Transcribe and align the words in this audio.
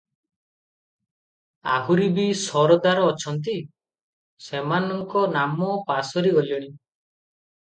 ଆହୁରି 1.73 2.07
ବି 2.15 2.25
ସରଦାର 2.45 3.03
ଅଛନ୍ତି, 3.09 3.55
ସେମାନଙ୍କ 4.47 5.25
ନାମ 5.37 5.69
ପାସୋରି 5.91 6.33
ଗଲିଣି। 6.41 6.73